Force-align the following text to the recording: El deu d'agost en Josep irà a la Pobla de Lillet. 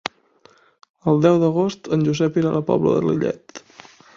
El 1.11 1.21
deu 1.27 1.37
d'agost 1.43 1.91
en 1.99 2.07
Josep 2.09 2.41
irà 2.43 2.53
a 2.53 2.57
la 2.63 2.67
Pobla 2.71 2.95
de 2.99 3.05
Lillet. 3.11 3.63